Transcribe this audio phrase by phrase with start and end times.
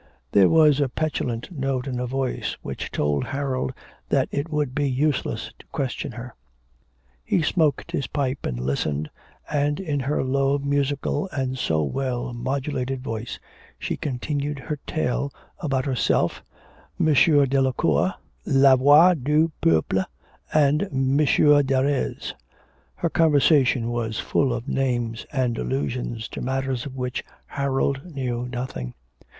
[0.31, 3.71] There was a petulant note in her voice which told Harold
[4.09, 6.33] that it would be useless to question her.
[7.23, 9.11] He smoked his pipe and listened,
[9.47, 13.37] and, in her low musical and so well modulated voice,
[13.77, 16.41] she continued her tale about herself,
[16.99, 17.13] M.
[17.45, 20.03] Delacour, La Voix du Peuple,
[20.51, 21.17] and M.
[21.63, 22.33] Darres.
[22.95, 28.95] Her conversation was full of names and allusions to matters of which Harold knew nothing.